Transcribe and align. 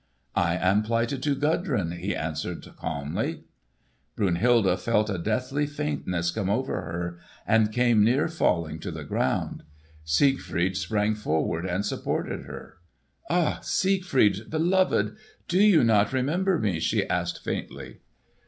"I 0.33 0.55
am 0.55 0.81
plighted 0.81 1.21
to 1.21 1.35
Gudrun," 1.35 1.91
he 1.91 2.15
answered 2.15 2.65
calmly. 2.75 3.43
Brunhilde 4.15 4.79
felt 4.81 5.11
a 5.11 5.19
deathly 5.19 5.67
faintness 5.67 6.31
come 6.31 6.49
over 6.49 6.81
her 6.81 7.19
and 7.45 7.71
came 7.71 8.03
near 8.03 8.27
falling 8.27 8.79
to 8.79 8.89
the 8.89 9.03
ground. 9.03 9.61
Siegfried 10.03 10.75
sprang 10.75 11.13
forward 11.13 11.67
and 11.67 11.85
supported 11.85 12.45
her. 12.45 12.77
"Ah, 13.29 13.59
Siegfried 13.61 14.49
beloved! 14.49 15.17
do 15.47 15.59
you 15.61 15.83
not 15.83 16.13
remember 16.13 16.57
me?" 16.57 16.79
she 16.79 17.07
asked 17.07 17.43
faintly. 17.43 17.97